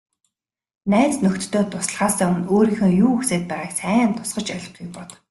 Найз 0.93 1.13
нөхдөдөө 1.23 1.63
туслахаасаа 1.71 2.27
өмнө 2.31 2.49
өөрийнхөө 2.55 2.89
юу 3.05 3.11
хүсээд 3.17 3.43
байгааг 3.51 3.71
сайн 3.79 4.09
тусгаж 4.17 4.47
ойлгохыг 4.55 4.89
бод. 4.95 5.09